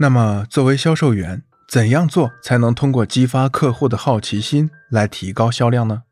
[0.00, 6.04] 那么，作为销售员，怎样做才能通过激发客户的好奇心来提高销量呢？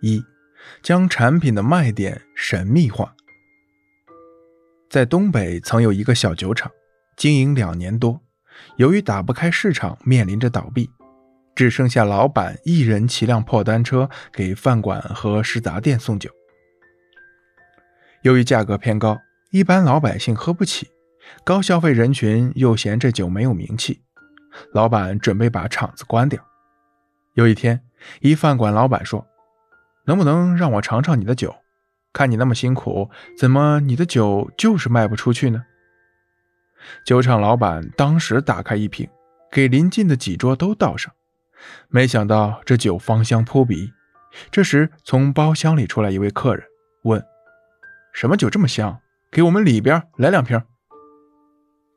[0.00, 0.24] 一，
[0.82, 3.14] 将产品的卖点神秘化。
[4.88, 6.72] 在东北曾有一个小酒厂，
[7.18, 8.22] 经营两年多，
[8.76, 10.88] 由于打不开市场，面临着倒闭，
[11.54, 16.30] 只剩下老板一人骑辆破单车给饭馆和食杂店送酒。
[18.22, 19.18] 由于价格偏高，
[19.50, 20.88] 一般老百姓喝不起。
[21.44, 24.02] 高消费人群又嫌这酒没有名气，
[24.72, 26.42] 老板准备把厂子关掉。
[27.34, 27.82] 有一天，
[28.20, 29.26] 一饭馆老板说
[30.06, 31.54] ：“能不能让我尝尝你的酒？
[32.12, 35.64] 看你那么辛苦，怎么你的酒就是卖不出去呢？”
[37.06, 39.08] 酒厂老板当时打开一瓶，
[39.50, 41.12] 给邻近的几桌都倒上。
[41.88, 43.92] 没想到这酒芳香扑鼻。
[44.50, 46.64] 这时，从包厢里出来一位客人，
[47.02, 47.22] 问
[48.14, 49.00] ：“什么酒这么香？
[49.30, 50.60] 给我们里边来两瓶。”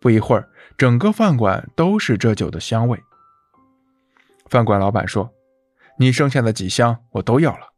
[0.04, 3.02] 不一会儿，整个饭馆都是这酒的香味。
[4.50, 5.34] 饭馆老板说
[5.98, 7.70] ：“你剩下的几箱我都要了，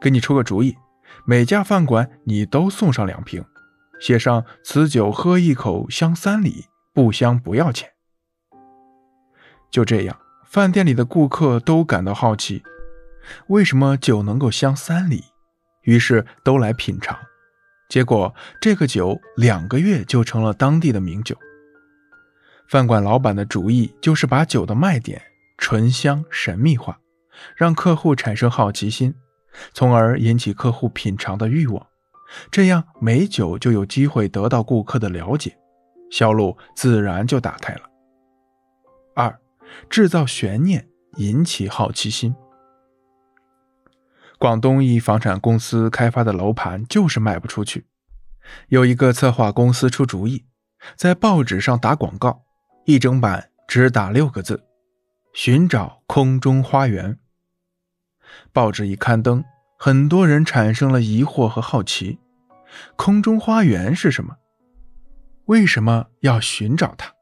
[0.00, 0.76] 给你出个主意，
[1.24, 3.44] 每家饭馆你都送上两瓶，
[4.00, 7.88] 写上此酒喝一口香三里，不香不要钱。”
[9.70, 12.64] 就这样，饭店里的顾客都感到好奇，
[13.46, 15.22] 为什么酒能够香三里？
[15.82, 17.16] 于是都来品尝。
[17.88, 21.38] 结果，这个酒两个月就成了当地的名酒。
[22.72, 25.20] 饭馆老板的主意就是把酒的卖点
[25.58, 26.98] 醇香神秘化，
[27.54, 29.14] 让客户产生好奇心，
[29.74, 31.86] 从而引起客户品尝的欲望。
[32.50, 35.54] 这样美酒就有机会得到顾客的了解，
[36.10, 37.82] 销路自然就打开了。
[39.14, 39.38] 二，
[39.90, 42.34] 制造悬念，引起好奇心。
[44.38, 47.84] 广东一房产公司开发的楼盘就是卖不出去，
[48.68, 50.46] 有一个策划公司出主意，
[50.96, 52.44] 在报纸上打广告。
[52.84, 54.64] 一整版只打六个字
[55.32, 57.18] ：“寻找空中花园。”
[58.52, 59.44] 报纸一刊登，
[59.78, 62.18] 很多人产生了疑惑和好奇
[62.96, 64.36] ：“空中花园是什么？
[65.46, 67.14] 为什么要寻找它？”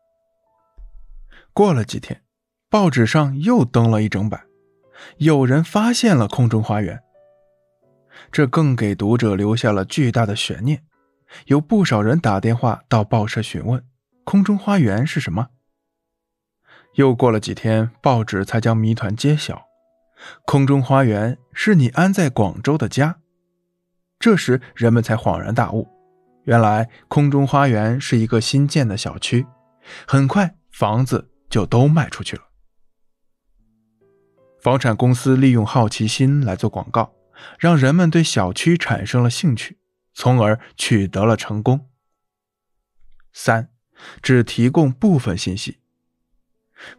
[1.53, 2.23] 过了几天，
[2.71, 4.47] 报纸上又登了一整版，
[5.19, 7.03] 有人发现了空中花园，
[8.33, 10.85] 这更给读者留下了巨大的悬念。
[11.47, 13.85] 有不少人打电话到报社询问。
[14.25, 15.49] 空中花园是什么？
[16.95, 19.67] 又过了几天，报纸才将谜团揭晓。
[20.45, 23.21] 空中花园是你安在广州的家。
[24.19, 25.89] 这时，人们才恍然大悟，
[26.45, 29.47] 原来空中花园是一个新建的小区。
[30.07, 32.43] 很快，房子就都卖出去了。
[34.61, 37.15] 房产公司利用好奇心来做广告，
[37.59, 39.79] 让人们对小区产生了兴趣，
[40.13, 41.89] 从而取得了成功。
[43.33, 43.70] 三。
[44.23, 45.79] 只提供部分信息。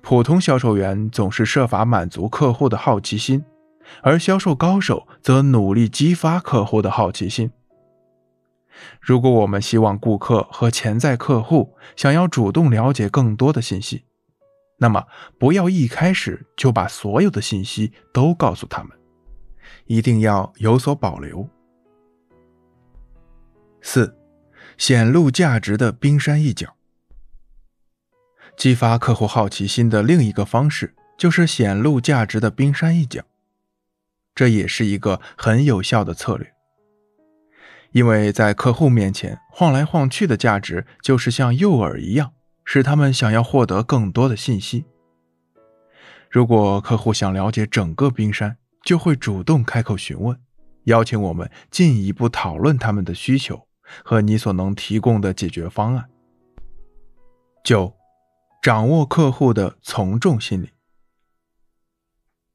[0.01, 3.44] 普通销售员总是设法满足客户的好奇心，
[4.01, 7.51] 而销售高手则努力激发客户的好奇心。
[9.00, 14.06] 如果我们希望顾客和潜在客户想要主动了解更多的信息，
[14.78, 15.06] 那么
[15.38, 18.91] 不要一开始就把所有的信息都告诉他们，
[19.85, 21.47] 一定要有所保留。
[23.81, 24.16] 四，
[24.78, 26.75] 显露价值的冰山一角。
[28.62, 33.24] 激发客户好奇心的另一个方式，就是显露价值的冰山一角。
[34.36, 36.54] 这也是一个很有效的策略，
[37.92, 42.34] 因为在客户面前晃来晃去的价值，就是像诱饵一样，
[42.64, 44.86] 使他们想要获得更多的信息。
[46.30, 50.38] 如果客户想了解整个冰山，就会主动开口询问，
[50.84, 53.66] 邀请我们进一步讨论他们的需求
[54.04, 56.08] 和你所能提供的解决方案。
[57.64, 58.00] 九。
[58.62, 60.70] 掌握客户的从众心理，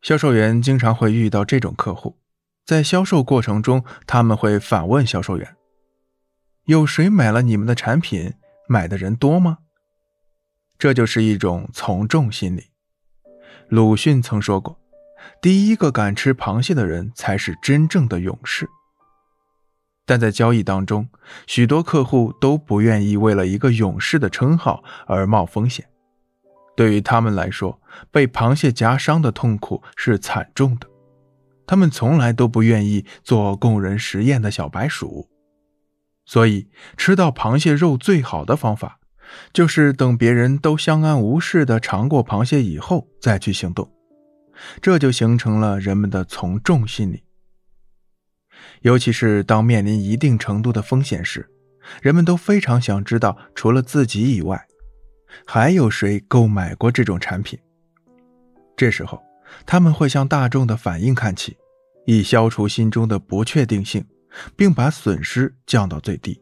[0.01, 2.17] 销售员经常会遇到这种客户，
[2.65, 5.57] 在销售过程中，他们会反问销售员
[6.67, 8.35] ：“有谁买了你们的产品？
[8.69, 9.59] 买的人多吗？”
[10.79, 12.71] 这就是一种从众心理。
[13.69, 14.79] 鲁迅曾说过
[15.43, 18.71] ：“第一个敢吃螃蟹的人才是真正的勇士。”
[20.07, 21.09] 但在交易当中，
[21.49, 25.91] 许多客户都不愿意为了一个勇士的称号而冒风险。
[26.77, 27.81] 对于他们来说，
[28.11, 30.87] 被螃蟹夹伤的痛苦是惨重的。
[31.67, 35.29] 他们从来都不愿意做供人实验的小白鼠，
[36.25, 39.01] 所以吃到螃蟹肉最好的方法，
[39.53, 43.91] 就是等别人都相安无事地尝过螃蟹以后再去行动。
[44.81, 47.25] 这就形成了人们的从众心理。
[48.83, 51.51] 尤其是当面临一定程度的风险时，
[52.01, 54.67] 人们都非常想知道，除了自己以外。
[55.47, 57.59] 还有谁购买过这种产品？
[58.77, 59.23] 这时候，
[59.65, 61.57] 他们会向大众的反应看齐，
[62.05, 64.05] 以消除心中的不确定性，
[64.57, 66.41] 并把损失降到最低。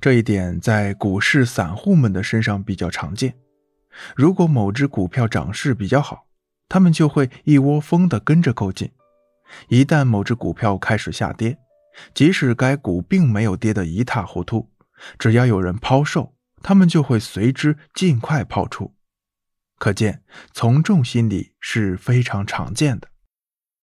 [0.00, 3.34] 这一点在股市散户们的身上比较常见。
[4.14, 6.26] 如果某只股票涨势比较好，
[6.68, 8.90] 他们就会一窝蜂地跟着购进。
[9.68, 11.58] 一旦某只股票开始下跌，
[12.14, 14.68] 即使该股并没有跌得一塌糊涂，
[15.18, 18.94] 只要有人抛售，他们就会随之尽快抛出。
[19.78, 20.22] 可见
[20.52, 23.08] 从众心理是非常常见的。